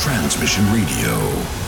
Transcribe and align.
Transmission 0.00 0.64
Radio. 0.72 1.59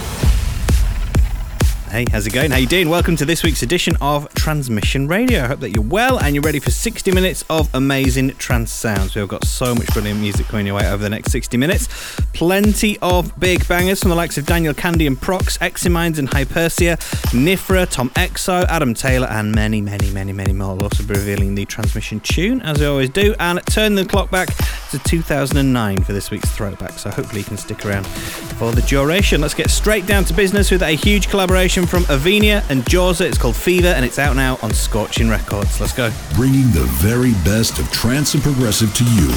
Hey, 1.92 2.06
how's 2.10 2.26
it 2.26 2.32
going? 2.32 2.50
How 2.50 2.56
you 2.56 2.66
doing? 2.66 2.88
Welcome 2.88 3.16
to 3.16 3.26
this 3.26 3.42
week's 3.42 3.62
edition 3.62 3.98
of 4.00 4.26
Transmission 4.32 5.08
Radio. 5.08 5.44
I 5.44 5.46
hope 5.48 5.60
that 5.60 5.72
you're 5.72 5.84
well 5.84 6.18
and 6.18 6.34
you're 6.34 6.40
ready 6.40 6.58
for 6.58 6.70
60 6.70 7.12
minutes 7.12 7.44
of 7.50 7.68
amazing 7.74 8.30
trance 8.36 8.72
sounds. 8.72 9.14
We've 9.14 9.28
got 9.28 9.44
so 9.44 9.74
much 9.74 9.88
brilliant 9.88 10.18
music 10.18 10.46
coming 10.46 10.64
your 10.64 10.76
way 10.76 10.88
over 10.88 11.02
the 11.02 11.10
next 11.10 11.32
60 11.32 11.58
minutes. 11.58 11.88
Plenty 12.32 12.98
of 13.00 13.38
big 13.38 13.68
bangers 13.68 14.00
from 14.00 14.08
the 14.08 14.16
likes 14.16 14.38
of 14.38 14.46
Daniel 14.46 14.72
Kandi 14.72 15.06
and 15.06 15.20
Prox, 15.20 15.60
Eximinds 15.60 16.18
and 16.18 16.30
Hypersia, 16.30 16.96
Nifra, 17.34 17.86
Tom 17.90 18.08
Exo, 18.10 18.64
Adam 18.68 18.94
Taylor, 18.94 19.26
and 19.26 19.54
many, 19.54 19.82
many, 19.82 20.10
many, 20.12 20.32
many 20.32 20.54
more. 20.54 20.74
We'll 20.74 20.84
also 20.84 21.04
be 21.04 21.12
revealing 21.12 21.54
the 21.54 21.66
transmission 21.66 22.20
tune, 22.20 22.62
as 22.62 22.78
we 22.80 22.86
always 22.86 23.10
do, 23.10 23.34
and 23.38 23.60
turn 23.66 23.96
the 23.96 24.06
clock 24.06 24.30
back 24.30 24.48
to 24.92 24.98
2009 25.00 26.04
for 26.04 26.14
this 26.14 26.30
week's 26.30 26.50
throwback. 26.52 26.92
So 26.92 27.10
hopefully 27.10 27.40
you 27.40 27.46
can 27.46 27.58
stick 27.58 27.84
around 27.84 28.06
for 28.06 28.72
the 28.72 28.80
duration. 28.80 29.42
Let's 29.42 29.52
get 29.52 29.68
straight 29.68 30.06
down 30.06 30.24
to 30.24 30.32
business 30.32 30.70
with 30.70 30.80
a 30.80 30.92
huge 30.92 31.28
collaboration 31.28 31.81
from 31.86 32.04
Avenia 32.04 32.68
and 32.70 32.84
Jorza. 32.84 33.22
It's 33.22 33.38
called 33.38 33.56
Fever 33.56 33.88
and 33.88 34.04
it's 34.04 34.18
out 34.18 34.36
now 34.36 34.58
on 34.62 34.70
Scorchin 34.70 35.30
Records. 35.30 35.80
Let's 35.80 35.92
go. 35.92 36.10
Bringing 36.34 36.70
the 36.70 36.84
very 37.00 37.32
best 37.44 37.78
of 37.78 37.90
trance 37.90 38.34
and 38.34 38.42
progressive 38.42 38.94
to 38.94 39.04
you 39.04 39.28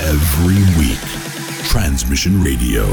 every 0.00 0.60
week. 0.78 1.00
Transmission 1.68 2.42
Radio. 2.42 2.84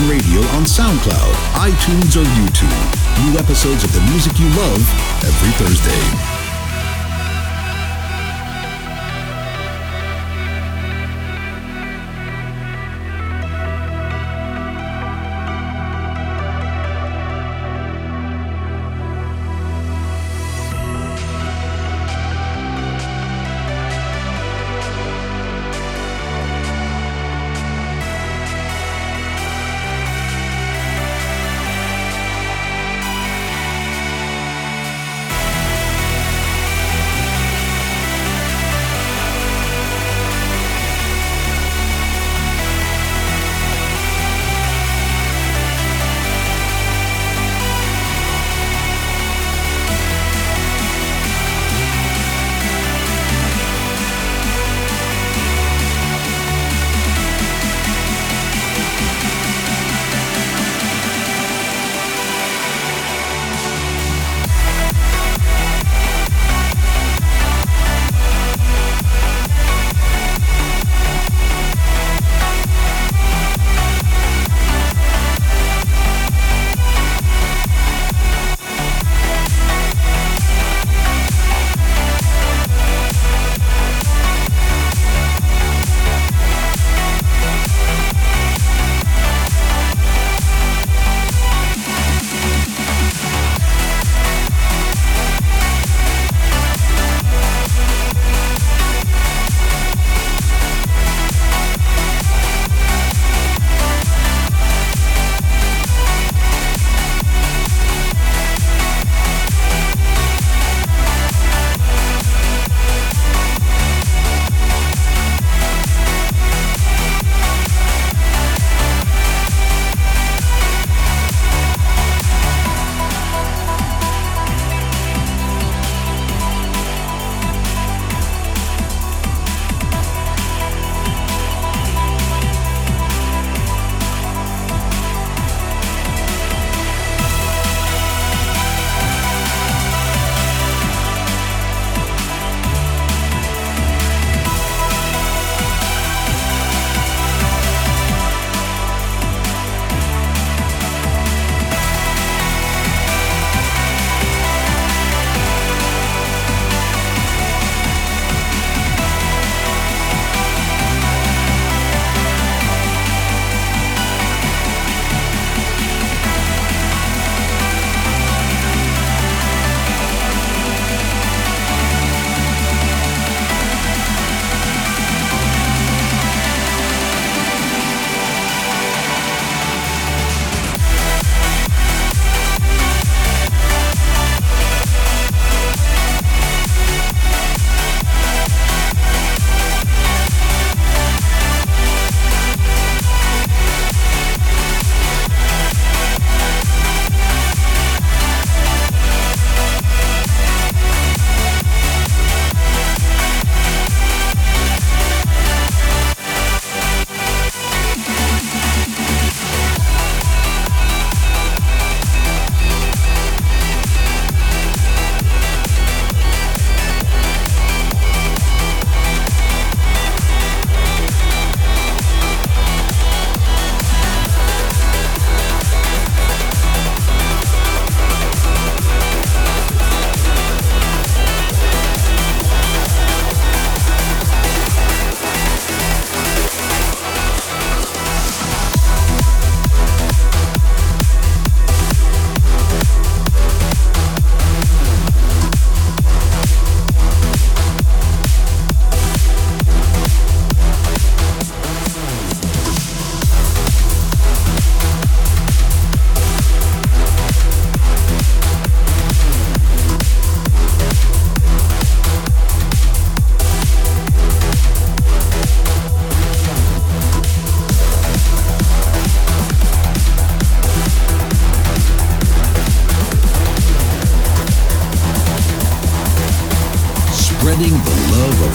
Radio 0.00 0.40
on 0.56 0.64
SoundCloud, 0.64 1.34
iTunes, 1.52 2.16
or 2.16 2.24
YouTube. 2.24 3.26
New 3.26 3.38
episodes 3.38 3.84
of 3.84 3.92
the 3.92 4.00
music 4.10 4.38
you 4.38 4.48
love 4.48 5.22
every 5.22 5.52
Thursday. 5.52 6.41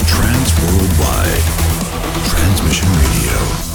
Trans 0.08 0.50
Worldwide. 0.62 1.44
Transmission 2.24 2.88
Radio. 2.88 3.67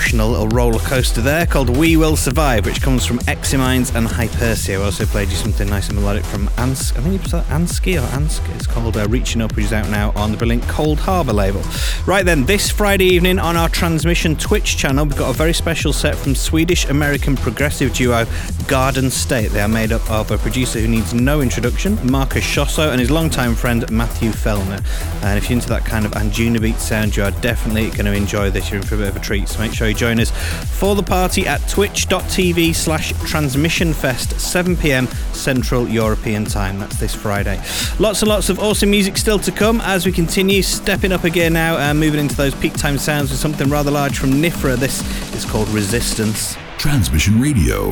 Emotional 0.00 0.30
little 0.30 0.48
roller 0.48 0.78
coaster 0.78 1.20
there 1.20 1.44
called 1.44 1.68
We 1.76 1.98
Will 1.98 2.16
Survive, 2.16 2.64
which 2.64 2.80
comes 2.80 3.04
from 3.04 3.20
Eximinds 3.28 3.94
and 3.94 4.06
Hypersia. 4.06 4.80
I 4.80 4.84
also 4.84 5.04
played 5.04 5.28
you 5.28 5.34
something 5.34 5.68
nice 5.68 5.88
and 5.90 5.98
melodic 5.98 6.24
from 6.24 6.48
Ans. 6.56 6.92
I 6.92 7.02
think 7.02 7.22
you 7.22 7.28
said 7.28 7.44
Ansky 7.44 8.02
or 8.02 8.06
Ansk. 8.16 8.48
It's 8.56 8.66
called 8.66 8.96
uh, 8.96 9.06
Reaching 9.08 9.42
Up, 9.42 9.54
which 9.54 9.66
is 9.66 9.74
out 9.74 9.90
now 9.90 10.12
on 10.16 10.30
the 10.32 10.38
brilliant 10.38 10.62
Coldharbour 10.64 11.34
label. 11.34 11.60
Right 12.06 12.24
then, 12.24 12.46
this 12.46 12.70
Friday 12.70 13.04
evening 13.04 13.38
on 13.38 13.58
our 13.58 13.68
transmission 13.68 14.36
Twitch 14.36 14.78
channel, 14.78 15.04
we've 15.04 15.18
got 15.18 15.28
a 15.28 15.34
very 15.34 15.52
special 15.52 15.92
set 15.92 16.16
from 16.16 16.34
Swedish 16.34 16.86
American 16.86 17.36
progressive 17.36 17.92
duo 17.92 18.24
Garden 18.70 19.10
State. 19.10 19.50
They 19.50 19.62
are 19.62 19.68
made 19.68 19.90
up 19.90 20.08
of 20.08 20.30
a 20.30 20.38
producer 20.38 20.78
who 20.78 20.86
needs 20.86 21.12
no 21.12 21.40
introduction, 21.40 21.98
Marcus 22.08 22.44
Schössow, 22.44 22.92
and 22.92 23.00
his 23.00 23.10
longtime 23.10 23.56
friend 23.56 23.90
Matthew 23.90 24.30
Fellner. 24.30 24.80
And 25.24 25.36
if 25.36 25.50
you're 25.50 25.56
into 25.56 25.68
that 25.70 25.84
kind 25.84 26.06
of 26.06 26.12
Anjunabeat 26.12 26.78
sound, 26.78 27.16
you 27.16 27.24
are 27.24 27.32
definitely 27.32 27.90
going 27.90 28.04
to 28.04 28.12
enjoy 28.12 28.48
this. 28.48 28.70
You're 28.70 28.80
in 28.80 28.86
for 28.86 28.94
a 28.94 28.98
bit 28.98 29.08
of 29.08 29.16
a 29.16 29.18
treat. 29.18 29.48
So 29.48 29.58
make 29.58 29.74
sure 29.74 29.88
you 29.88 29.94
join 29.94 30.20
us 30.20 30.30
for 30.78 30.94
the 30.94 31.02
party 31.02 31.48
at 31.48 31.68
twitch.tv 31.68 32.72
slash 32.72 33.12
transmissionfest, 33.14 34.38
7 34.38 34.76
pm 34.76 35.08
Central 35.32 35.88
European 35.88 36.44
time. 36.44 36.78
That's 36.78 36.96
this 36.96 37.12
Friday. 37.12 37.60
Lots 37.98 38.22
and 38.22 38.28
lots 38.28 38.50
of 38.50 38.60
awesome 38.60 38.92
music 38.92 39.16
still 39.16 39.40
to 39.40 39.50
come 39.50 39.80
as 39.80 40.06
we 40.06 40.12
continue 40.12 40.62
stepping 40.62 41.10
up 41.10 41.24
again 41.24 41.54
now 41.54 41.76
and 41.76 41.98
moving 41.98 42.20
into 42.20 42.36
those 42.36 42.54
peak 42.54 42.74
time 42.74 42.98
sounds 42.98 43.30
with 43.30 43.40
something 43.40 43.68
rather 43.68 43.90
large 43.90 44.16
from 44.16 44.30
Nifra. 44.30 44.76
This 44.76 45.02
is 45.34 45.44
called 45.44 45.68
Resistance. 45.70 46.56
Transmission 46.78 47.40
Radio. 47.40 47.90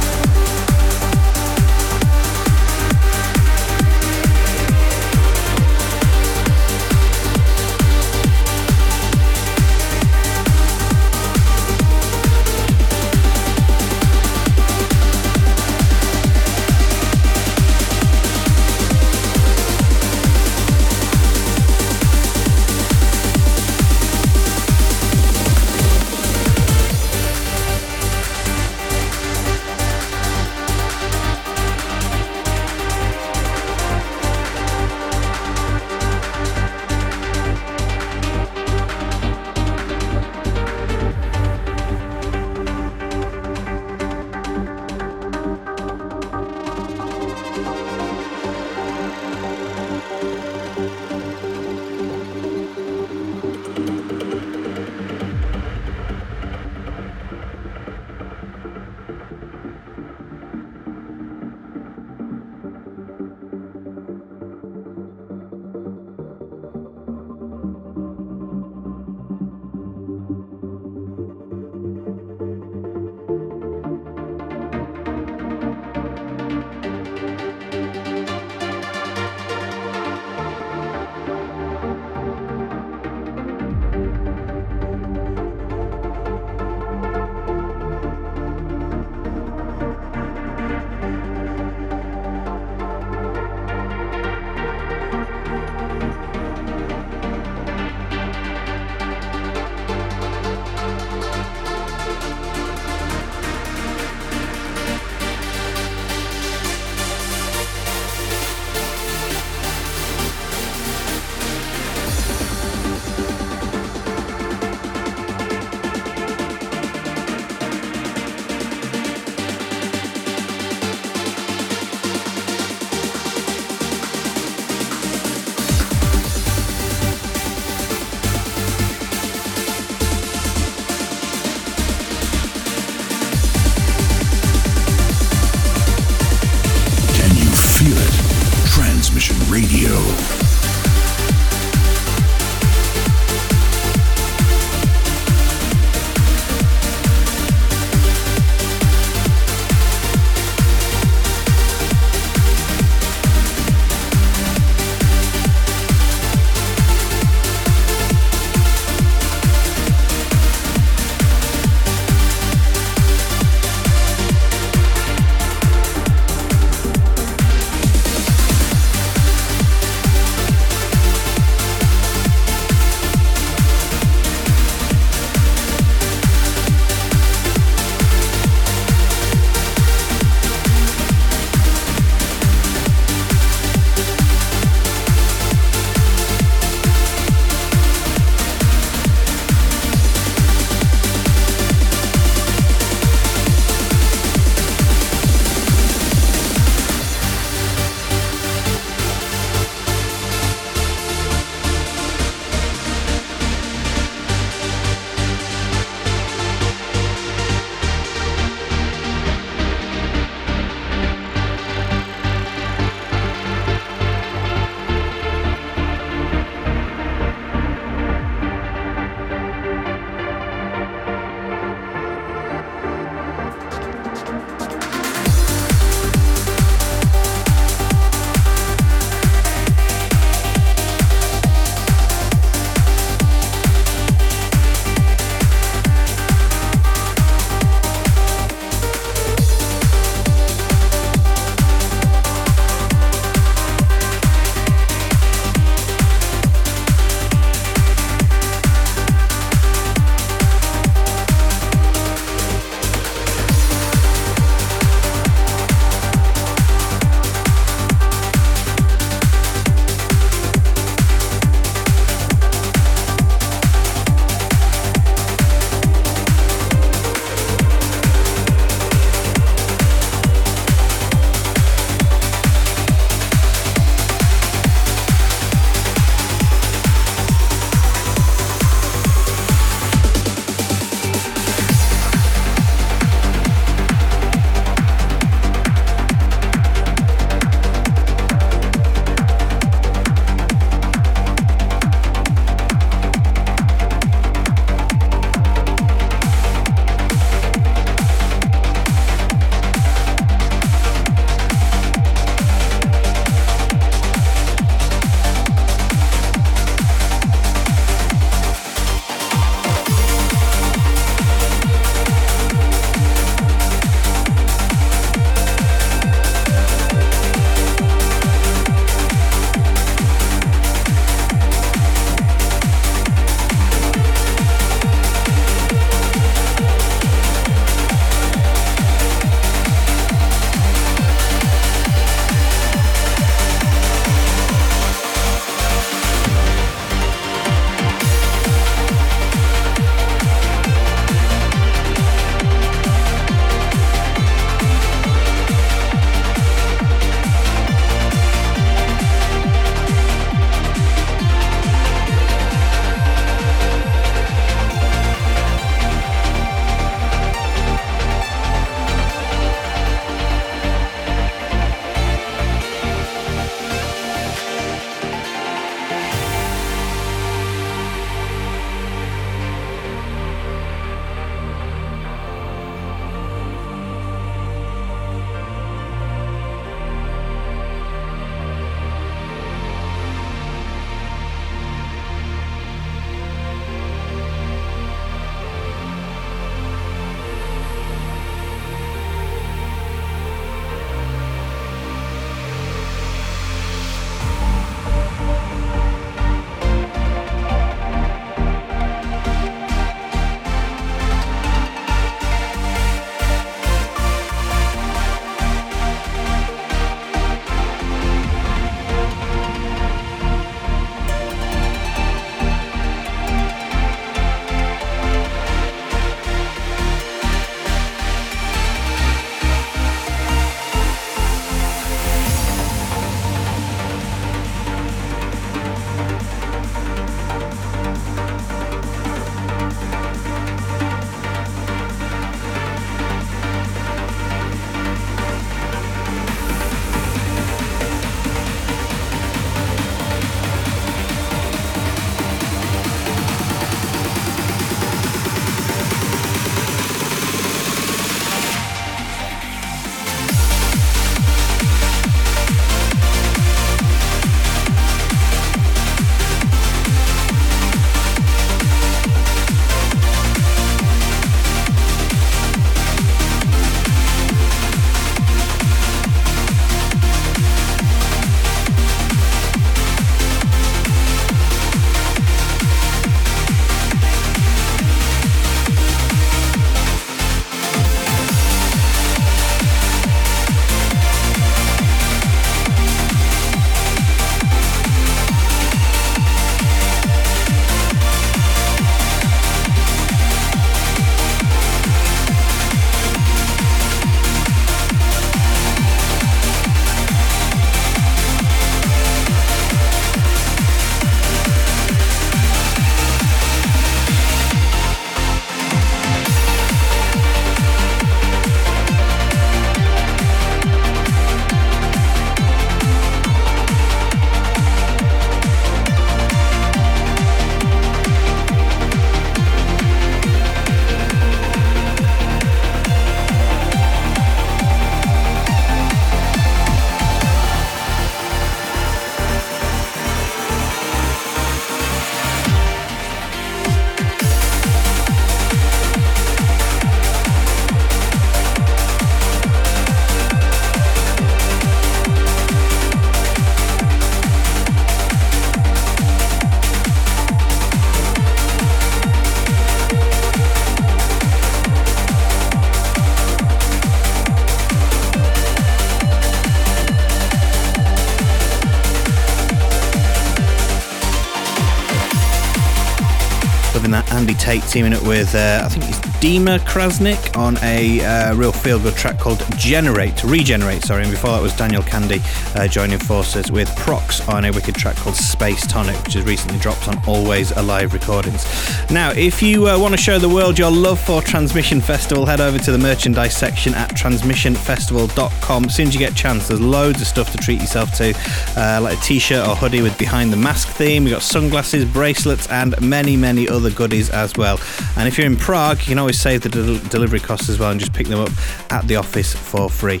Teaming 564.48 564.94
up 564.94 565.02
with, 565.02 565.34
uh, 565.34 565.62
I 565.62 565.68
think 565.68 565.97
Dima 566.20 566.58
Krasnik 566.58 567.36
on 567.36 567.56
a 567.62 568.04
uh, 568.04 568.34
real 568.34 568.50
feel 568.50 568.80
good 568.80 568.96
track 568.96 569.20
called 569.20 569.40
Generate, 569.56 570.24
Regenerate, 570.24 570.82
sorry. 570.82 571.02
And 571.02 571.12
before 571.12 571.30
that 571.30 571.40
was 571.40 571.54
Daniel 571.54 571.82
Kandi 571.82 572.20
uh, 572.56 572.66
joining 572.66 572.98
forces 572.98 573.52
with 573.52 573.68
Prox 573.76 574.28
on 574.28 574.44
a 574.44 574.50
wicked 574.50 574.74
track 574.74 574.96
called 574.96 575.14
Space 575.14 575.64
Tonic, 575.68 575.96
which 576.04 576.14
has 576.14 576.24
recently 576.24 576.58
dropped 576.58 576.88
on 576.88 577.00
Always 577.06 577.52
Alive 577.52 577.92
Recordings. 577.92 578.44
Now, 578.90 579.12
if 579.12 579.40
you 579.40 579.68
uh, 579.68 579.78
want 579.78 579.94
to 579.94 580.00
show 580.00 580.18
the 580.18 580.28
world 580.28 580.58
your 580.58 580.72
love 580.72 580.98
for 580.98 581.22
Transmission 581.22 581.80
Festival, 581.80 582.26
head 582.26 582.40
over 582.40 582.58
to 582.58 582.72
the 582.72 582.78
merchandise 582.78 583.36
section 583.36 583.72
at 583.74 583.90
transmissionfestival.com. 583.90 585.64
As 585.66 585.74
soon 585.76 585.86
as 585.86 585.94
you 585.94 586.00
get 586.00 586.12
a 586.12 586.16
chance, 586.16 586.48
there's 586.48 586.60
loads 586.60 587.00
of 587.00 587.06
stuff 587.06 587.30
to 587.30 587.38
treat 587.38 587.60
yourself 587.60 587.92
to, 587.94 588.12
uh, 588.56 588.80
like 588.82 588.98
a 588.98 589.00
t 589.02 589.20
shirt 589.20 589.46
or 589.46 589.54
hoodie 589.54 589.82
with 589.82 589.96
Behind 589.96 590.32
the 590.32 590.36
Mask 590.36 590.66
theme. 590.66 591.04
We've 591.04 591.12
got 591.12 591.22
sunglasses, 591.22 591.84
bracelets, 591.84 592.48
and 592.48 592.74
many, 592.80 593.16
many 593.16 593.48
other 593.48 593.70
goodies 593.70 594.10
as 594.10 594.36
well. 594.36 594.58
And 594.98 595.06
if 595.06 595.16
you're 595.16 595.28
in 595.28 595.36
Prague, 595.36 595.78
you 595.78 595.86
can 595.86 595.98
always 595.98 596.20
save 596.20 596.40
the 596.40 596.48
del- 596.48 596.78
delivery 596.88 597.20
costs 597.20 597.48
as 597.48 597.58
well 597.58 597.70
and 597.70 597.78
just 597.78 597.92
pick 597.92 598.08
them 598.08 598.18
up 598.18 598.30
at 598.72 598.88
the 598.88 598.96
office 598.96 599.32
for 599.32 599.70
free. 599.70 600.00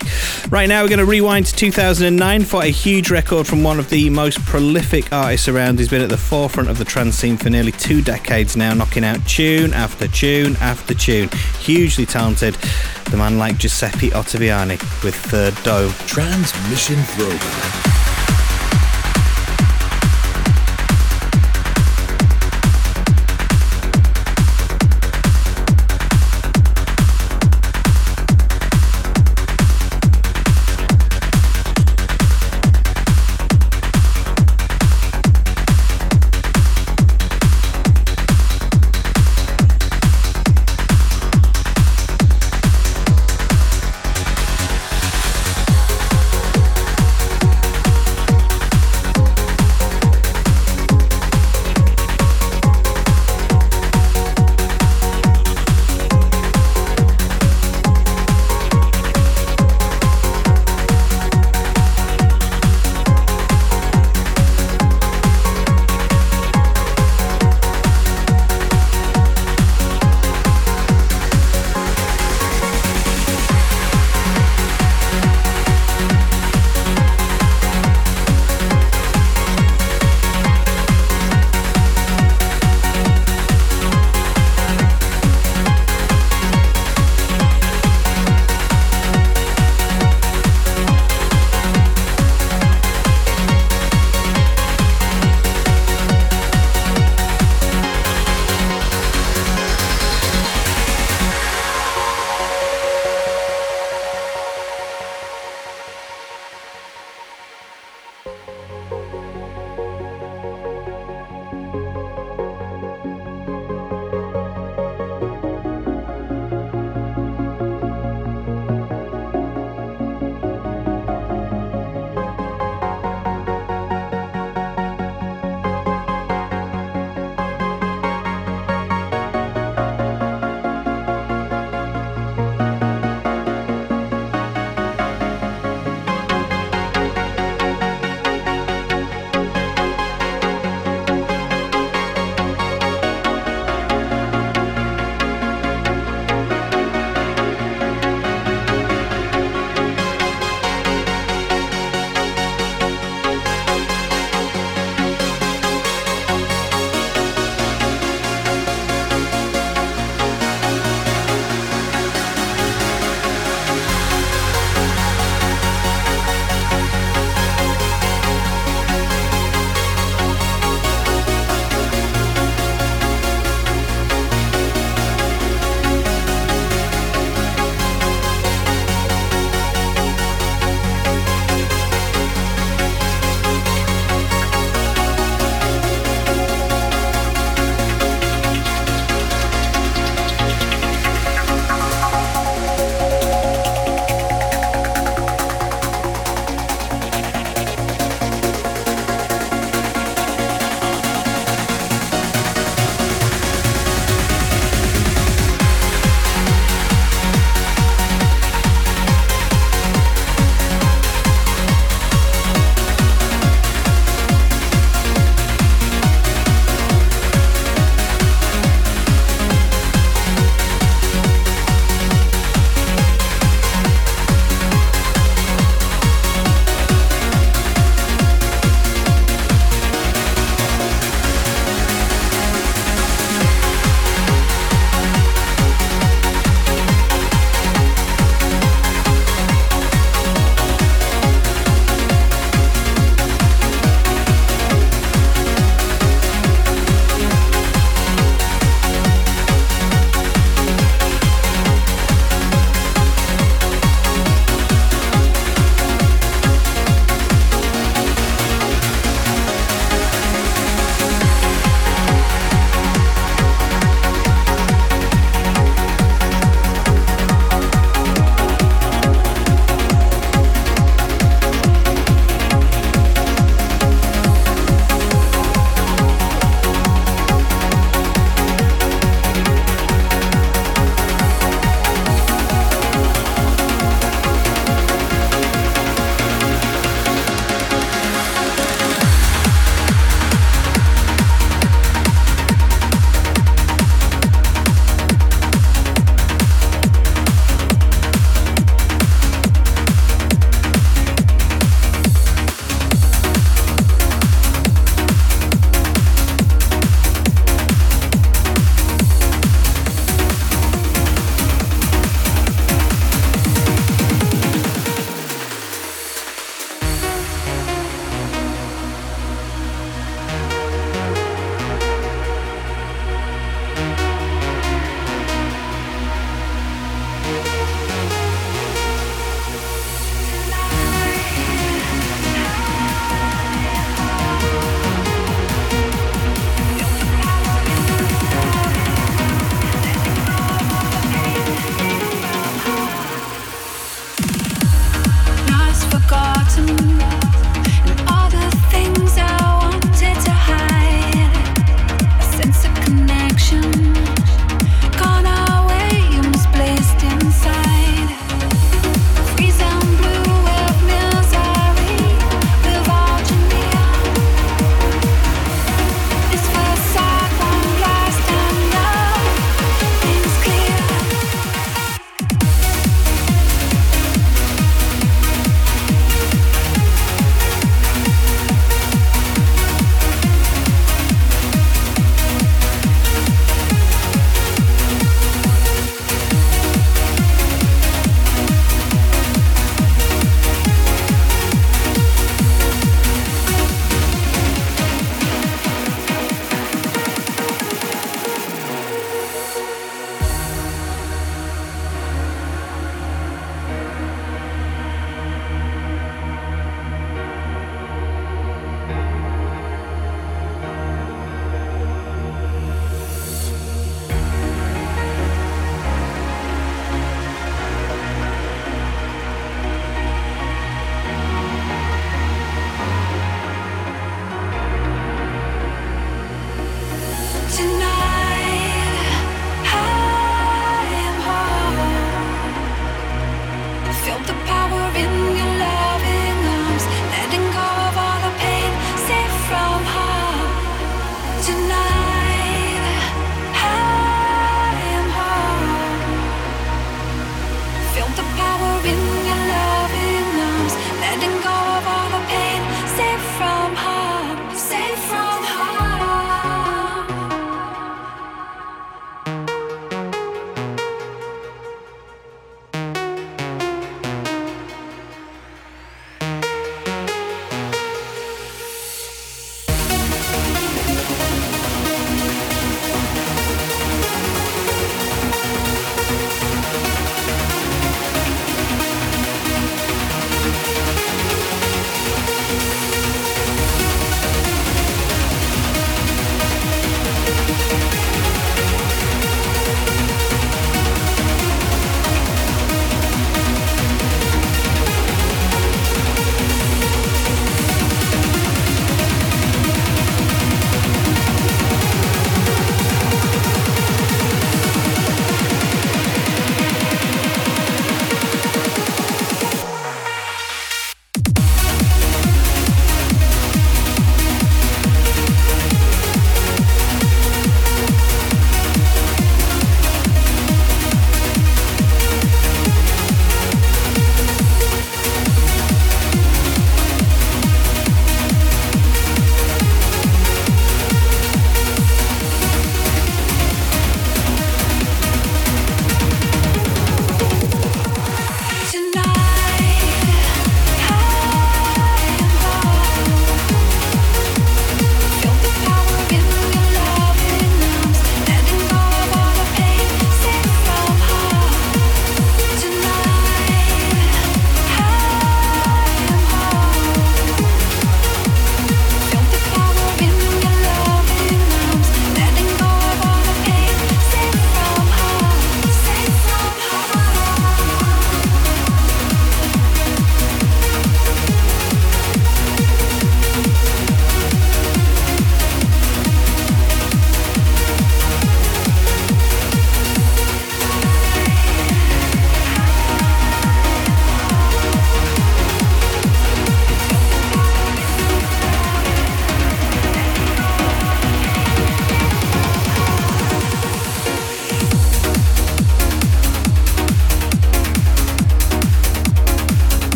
Right 0.50 0.68
now, 0.68 0.82
we're 0.82 0.88
going 0.88 0.98
to 0.98 1.04
rewind 1.04 1.46
to 1.46 1.54
2009 1.54 2.44
for 2.44 2.64
a 2.64 2.68
huge 2.68 3.08
record 3.08 3.46
from 3.46 3.62
one 3.62 3.78
of 3.78 3.90
the 3.90 4.10
most 4.10 4.44
prolific 4.44 5.12
artists 5.12 5.46
around. 5.46 5.78
He's 5.78 5.88
been 5.88 6.02
at 6.02 6.08
the 6.08 6.16
forefront 6.16 6.68
of 6.68 6.78
the 6.78 6.84
trance 6.84 7.14
scene 7.14 7.36
for 7.36 7.48
nearly 7.48 7.72
two 7.72 8.02
decades 8.02 8.56
now, 8.56 8.74
knocking 8.74 9.04
out 9.04 9.24
tune 9.24 9.72
after 9.72 10.08
tune 10.08 10.56
after 10.56 10.94
tune. 10.94 11.28
Hugely 11.60 12.04
talented. 12.04 12.54
The 13.10 13.16
man 13.16 13.38
like 13.38 13.56
Giuseppe 13.58 14.10
Ottaviani 14.10 14.80
with 15.04 15.14
Third 15.14 15.54
Dome. 15.62 15.92
Transmission 16.06 16.96
Throwback. 17.04 17.97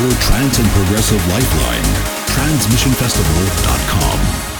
your 0.00 0.10
trance 0.20 0.58
and 0.58 0.68
progressive 0.68 1.26
lifeline, 1.28 1.84
transmissionfestival.com. 2.26 4.55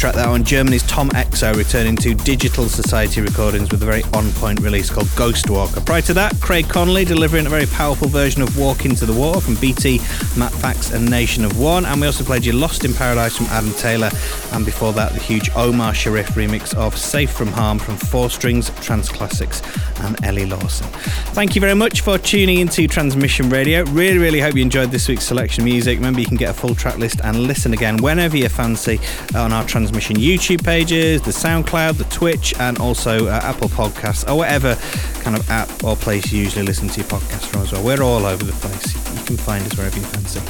track 0.00 0.14
that 0.14 0.28
on 0.28 0.42
Germany's 0.42 0.82
Tom 0.84 1.10
Exo 1.10 1.54
returning 1.54 1.94
to 1.96 2.14
Digital 2.14 2.70
Society 2.70 3.20
recordings 3.20 3.70
with 3.70 3.82
a 3.82 3.84
very 3.84 4.02
on 4.14 4.30
point 4.32 4.58
release 4.60 4.88
called 4.88 5.08
Ghost 5.14 5.50
Walker. 5.50 5.82
Prior 5.82 6.00
to 6.00 6.14
that, 6.14 6.40
Craig 6.40 6.70
Connelly 6.70 7.04
delivering 7.04 7.44
a 7.44 7.50
very 7.50 7.66
powerful 7.66 8.08
version 8.08 8.40
of 8.40 8.56
Walk 8.56 8.86
Into 8.86 9.04
the 9.04 9.12
Water 9.12 9.42
from 9.42 9.56
BT, 9.56 9.98
Matt 10.38 10.52
Fax, 10.52 10.92
and 10.92 11.10
Nation 11.10 11.44
of 11.44 11.60
One. 11.60 11.84
And 11.84 12.00
we 12.00 12.06
also 12.06 12.24
played 12.24 12.46
you 12.46 12.54
Lost 12.54 12.86
in 12.86 12.94
Paradise 12.94 13.36
from 13.36 13.44
Adam 13.48 13.72
Taylor. 13.72 14.08
And 14.52 14.64
before 14.64 14.94
that, 14.94 15.12
the 15.12 15.20
huge 15.20 15.50
Omar 15.54 15.92
Sherif 15.92 16.28
remix 16.28 16.74
of 16.74 16.96
Safe 16.96 17.30
from 17.30 17.48
Harm 17.48 17.78
from 17.78 17.98
Four 17.98 18.30
Strings, 18.30 18.70
Trance 18.80 19.10
Classics, 19.10 19.60
and 20.00 20.24
Ellie 20.24 20.46
Lawson. 20.46 20.86
Thank 21.32 21.54
you 21.54 21.60
very 21.60 21.74
much 21.74 22.00
for 22.00 22.18
tuning 22.18 22.58
into 22.58 22.86
Transmission 22.86 23.48
Radio. 23.48 23.84
Really, 23.84 24.18
really 24.18 24.40
hope 24.40 24.54
you 24.54 24.62
enjoyed 24.62 24.90
this 24.90 25.08
week's 25.08 25.24
selection 25.24 25.62
of 25.62 25.66
music. 25.66 25.98
Remember, 25.98 26.20
you 26.20 26.26
can 26.26 26.36
get 26.36 26.50
a 26.50 26.54
full 26.54 26.74
track 26.74 26.98
list 26.98 27.20
and 27.22 27.40
listen 27.40 27.72
again 27.72 27.96
whenever 27.98 28.36
you 28.36 28.48
fancy 28.48 29.00
on 29.34 29.52
our 29.52 29.64
Transmission 29.66 30.16
YouTube 30.16 30.64
pages, 30.64 31.22
the 31.22 31.30
SoundCloud, 31.30 31.98
the 31.98 32.04
Twitch, 32.04 32.54
and 32.58 32.78
also 32.78 33.26
uh, 33.26 33.40
Apple 33.42 33.68
Podcasts, 33.68 34.28
or 34.30 34.36
whatever 34.36 34.76
kind 35.22 35.36
of 35.36 35.48
app 35.50 35.84
or 35.84 35.96
place 35.96 36.32
you 36.32 36.42
usually 36.42 36.64
listen 36.64 36.88
to 36.88 37.00
your 37.00 37.08
podcast 37.08 37.46
from 37.46 37.62
as 37.62 37.72
well. 37.72 37.84
We're 37.84 38.02
all 38.02 38.26
over 38.26 38.44
the 38.44 38.52
place. 38.52 38.99
Can 39.30 39.36
find 39.36 39.64
us 39.64 39.78
wherever 39.78 39.96
you 39.96 40.04
fancy. 40.06 40.40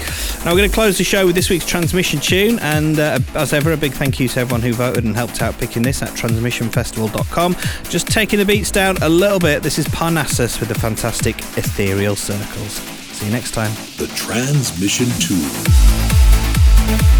Now, 0.42 0.52
we're 0.52 0.56
going 0.56 0.70
to 0.70 0.74
close 0.74 0.96
the 0.96 1.04
show 1.04 1.26
with 1.26 1.34
this 1.34 1.50
week's 1.50 1.66
transmission 1.66 2.18
tune, 2.18 2.58
and 2.60 2.98
uh, 2.98 3.18
as 3.34 3.52
ever, 3.52 3.72
a 3.72 3.76
big 3.76 3.92
thank 3.92 4.18
you 4.18 4.26
to 4.28 4.40
everyone 4.40 4.62
who 4.62 4.72
voted 4.72 5.04
and 5.04 5.14
helped 5.14 5.42
out 5.42 5.58
picking 5.58 5.82
this 5.82 6.02
at 6.02 6.08
transmissionfestival.com. 6.10 7.56
Just 7.90 8.06
taking 8.06 8.38
the 8.38 8.46
beats 8.46 8.70
down 8.70 8.96
a 9.02 9.08
little 9.10 9.38
bit, 9.38 9.62
this 9.62 9.78
is 9.78 9.86
Parnassvs 9.88 10.60
with 10.60 10.70
the 10.70 10.74
fantastic 10.74 11.40
Ethereal 11.58 12.16
Circles. 12.16 12.80
See 13.12 13.26
you 13.26 13.32
next 13.32 13.50
time. 13.50 13.72
The 13.98 14.06
Transmission 14.16 15.08
Tune. 15.20 17.19